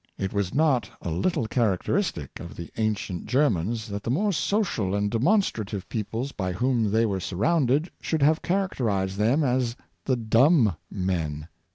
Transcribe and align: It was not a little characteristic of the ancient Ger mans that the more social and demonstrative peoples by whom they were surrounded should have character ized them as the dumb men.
It 0.17 0.33
was 0.33 0.51
not 0.51 0.89
a 1.03 1.11
little 1.11 1.45
characteristic 1.45 2.39
of 2.39 2.55
the 2.55 2.71
ancient 2.75 3.27
Ger 3.27 3.51
mans 3.51 3.87
that 3.89 4.01
the 4.01 4.09
more 4.09 4.31
social 4.31 4.95
and 4.95 5.11
demonstrative 5.11 5.87
peoples 5.89 6.31
by 6.31 6.53
whom 6.53 6.89
they 6.89 7.05
were 7.05 7.19
surrounded 7.19 7.91
should 8.01 8.23
have 8.23 8.41
character 8.41 8.89
ized 8.89 9.17
them 9.19 9.43
as 9.43 9.75
the 10.05 10.15
dumb 10.15 10.75
men. 10.89 11.49